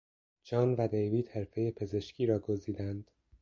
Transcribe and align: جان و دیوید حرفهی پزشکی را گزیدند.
جان 0.43 0.73
و 0.75 0.87
دیوید 0.87 1.27
حرفهی 1.27 1.71
پزشکی 1.71 2.25
را 2.25 2.39
گزیدند. 2.39 3.11